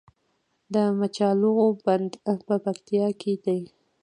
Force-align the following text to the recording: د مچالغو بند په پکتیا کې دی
د 0.73 0.75
مچالغو 0.99 1.67
بند 1.85 2.11
په 2.47 2.55
پکتیا 2.65 3.07
کې 3.21 3.33
دی 3.45 3.61